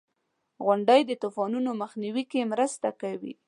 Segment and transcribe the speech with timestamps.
[0.65, 3.33] •غونډۍ د طوفانونو مخنیوي کې مرسته کوي.